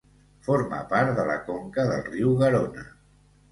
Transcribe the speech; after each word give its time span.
Forma 0.45 0.79
part 0.93 1.11
de 1.19 1.27
la 1.33 1.37
conca 1.51 1.87
del 1.93 2.03
riu 2.09 2.35
Garona. 2.43 2.89